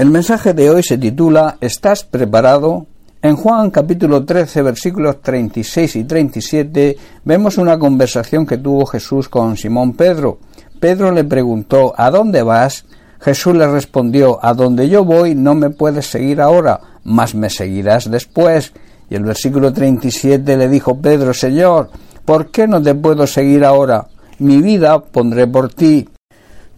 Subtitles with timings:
[0.00, 2.86] El mensaje de hoy se titula ¿Estás preparado?
[3.20, 9.58] En Juan capítulo 13 versículos 36 y 37 vemos una conversación que tuvo Jesús con
[9.58, 10.38] Simón Pedro.
[10.80, 12.86] Pedro le preguntó ¿A dónde vas?
[13.20, 18.10] Jesús le respondió A donde yo voy no me puedes seguir ahora, mas me seguirás
[18.10, 18.72] después.
[19.10, 21.90] Y el versículo 37 le dijo Pedro Señor,
[22.24, 24.06] ¿por qué no te puedo seguir ahora?
[24.38, 26.08] Mi vida pondré por ti.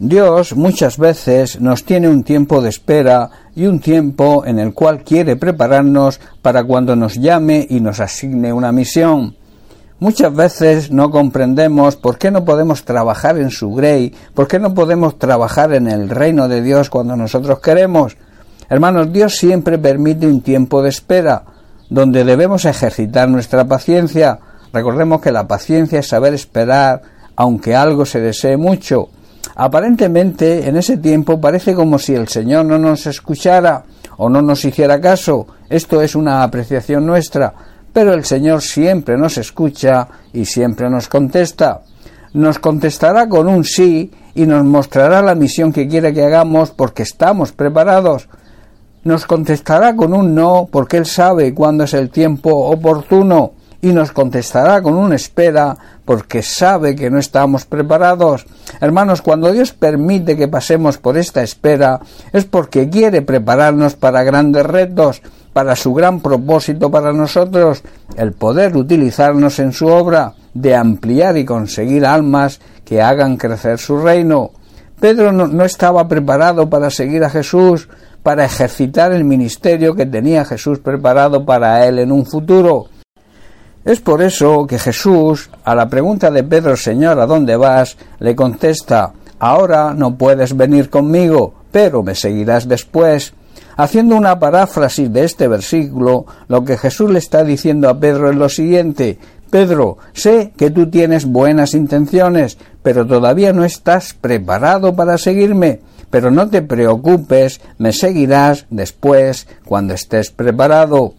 [0.04, 5.04] Dios muchas veces nos tiene un tiempo de espera y un tiempo en el cual
[5.04, 9.36] quiere prepararnos para cuando nos llame y nos asigne una misión.
[10.00, 14.74] Muchas veces no comprendemos por qué no podemos trabajar en su grey, por qué no
[14.74, 18.16] podemos trabajar en el reino de Dios cuando nosotros queremos.
[18.68, 21.44] Hermanos, Dios siempre permite un tiempo de espera,
[21.90, 24.40] donde debemos ejercitar nuestra paciencia.
[24.72, 27.02] Recordemos que la paciencia es saber esperar,
[27.36, 29.08] aunque algo se desee mucho.
[29.54, 33.84] Aparentemente, en ese tiempo parece como si el Señor no nos escuchara
[34.16, 35.46] o no nos hiciera caso.
[35.68, 37.52] Esto es una apreciación nuestra,
[37.92, 41.82] pero el Señor siempre nos escucha y siempre nos contesta.
[42.34, 47.02] Nos contestará con un sí y nos mostrará la misión que quiere que hagamos porque
[47.02, 48.28] estamos preparados.
[49.04, 53.52] Nos contestará con un no porque Él sabe cuándo es el tiempo oportuno
[53.82, 58.46] y nos contestará con una espera porque sabe que no estamos preparados.
[58.80, 62.00] Hermanos, cuando Dios permite que pasemos por esta espera
[62.32, 65.20] es porque quiere prepararnos para grandes retos,
[65.52, 67.82] para su gran propósito para nosotros,
[68.16, 73.98] el poder utilizarnos en su obra, de ampliar y conseguir almas que hagan crecer su
[73.98, 74.52] reino.
[75.00, 77.88] Pedro no, no estaba preparado para seguir a Jesús,
[78.22, 82.86] para ejercitar el ministerio que tenía Jesús preparado para él en un futuro.
[83.84, 88.36] Es por eso que Jesús, a la pregunta de Pedro, Señor, ¿a dónde vas?, le
[88.36, 93.34] contesta, ahora no puedes venir conmigo, pero me seguirás después.
[93.76, 98.36] Haciendo una paráfrasis de este versículo, lo que Jesús le está diciendo a Pedro es
[98.36, 99.18] lo siguiente,
[99.52, 105.80] Pedro, sé que tú tienes buenas intenciones, pero todavía no estás preparado para seguirme.
[106.08, 111.12] Pero no te preocupes, me seguirás después cuando estés preparado.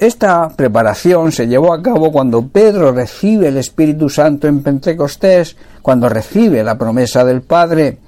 [0.00, 6.08] Esta preparación se llevó a cabo cuando Pedro recibe el Espíritu Santo en Pentecostés, cuando
[6.08, 7.98] recibe la promesa del Padre.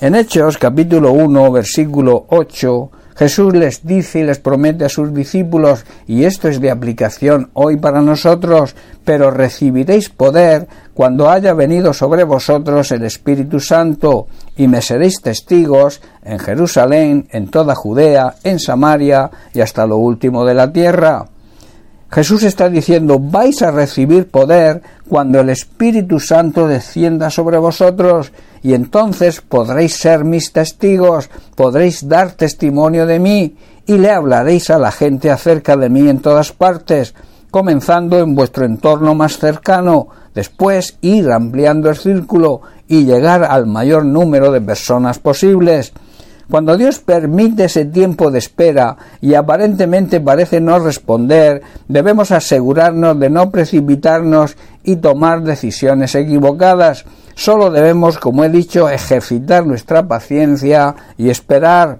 [0.00, 5.84] En Hechos capítulo 1 versículo 8 Jesús les dice y les promete a sus discípulos,
[6.06, 8.74] y esto es de aplicación hoy para nosotros,
[9.04, 16.00] pero recibiréis poder cuando haya venido sobre vosotros el Espíritu Santo, y me seréis testigos
[16.24, 21.26] en Jerusalén, en toda Judea, en Samaria y hasta lo último de la tierra.
[22.10, 28.74] Jesús está diciendo, vais a recibir poder cuando el Espíritu Santo descienda sobre vosotros, y
[28.74, 33.56] entonces podréis ser mis testigos, podréis dar testimonio de mí,
[33.86, 37.14] y le hablaréis a la gente acerca de mí en todas partes,
[37.50, 44.04] comenzando en vuestro entorno más cercano, después ir ampliando el círculo y llegar al mayor
[44.04, 45.92] número de personas posibles.
[46.48, 53.30] Cuando Dios permite ese tiempo de espera y aparentemente parece no responder, debemos asegurarnos de
[53.30, 57.04] no precipitarnos y tomar decisiones equivocadas.
[57.34, 61.98] Solo debemos, como he dicho, ejercitar nuestra paciencia y esperar.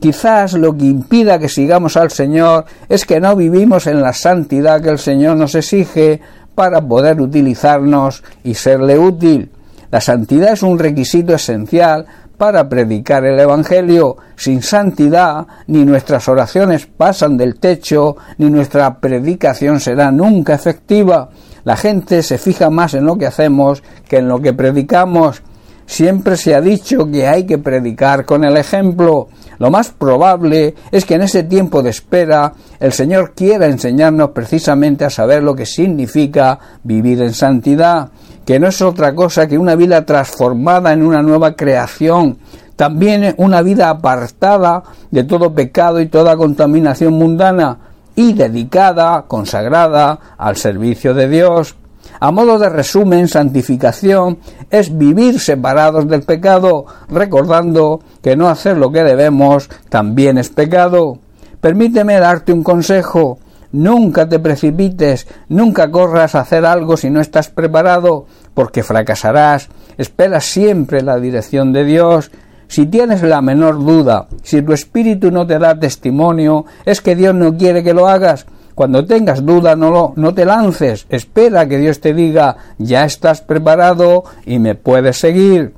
[0.00, 4.80] Quizás lo que impida que sigamos al Señor es que no vivimos en la santidad
[4.80, 6.20] que el Señor nos exige
[6.54, 9.50] para poder utilizarnos y serle útil.
[9.90, 12.06] La santidad es un requisito esencial
[12.36, 14.16] para predicar el Evangelio.
[14.36, 21.28] Sin santidad, ni nuestras oraciones pasan del techo, ni nuestra predicación será nunca efectiva.
[21.68, 25.42] La gente se fija más en lo que hacemos que en lo que predicamos.
[25.84, 29.28] Siempre se ha dicho que hay que predicar con el ejemplo.
[29.58, 35.04] Lo más probable es que en ese tiempo de espera el Señor quiera enseñarnos precisamente
[35.04, 38.12] a saber lo que significa vivir en santidad
[38.46, 42.38] que no es otra cosa que una vida transformada en una nueva creación,
[42.76, 47.87] también una vida apartada de todo pecado y toda contaminación mundana
[48.18, 51.76] y dedicada, consagrada al servicio de Dios.
[52.18, 54.38] A modo de resumen, santificación
[54.70, 61.20] es vivir separados del pecado, recordando que no hacer lo que debemos también es pecado.
[61.60, 63.38] Permíteme darte un consejo.
[63.70, 69.68] Nunca te precipites, nunca corras a hacer algo si no estás preparado, porque fracasarás.
[69.96, 72.32] Espera siempre la dirección de Dios.
[72.68, 77.34] Si tienes la menor duda, si tu espíritu no te da testimonio, es que Dios
[77.34, 78.46] no quiere que lo hagas.
[78.74, 81.06] Cuando tengas duda, no, lo, no te lances.
[81.08, 85.74] Espera que Dios te diga, ya estás preparado y me puedes seguir.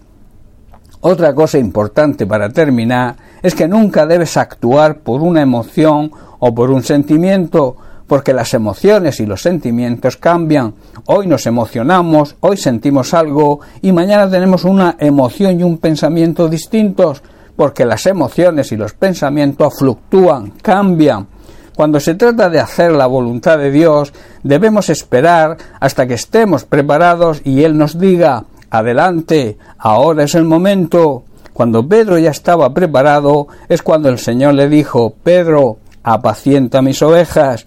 [1.00, 6.10] Otra cosa importante para terminar es que nunca debes actuar por una emoción
[6.40, 7.76] o por un sentimiento,
[8.10, 10.74] porque las emociones y los sentimientos cambian.
[11.06, 17.22] Hoy nos emocionamos, hoy sentimos algo y mañana tenemos una emoción y un pensamiento distintos,
[17.54, 21.28] porque las emociones y los pensamientos fluctúan, cambian.
[21.76, 24.12] Cuando se trata de hacer la voluntad de Dios,
[24.42, 31.22] debemos esperar hasta que estemos preparados y Él nos diga, adelante, ahora es el momento.
[31.52, 37.66] Cuando Pedro ya estaba preparado, es cuando el Señor le dijo, Pedro, apacienta mis ovejas.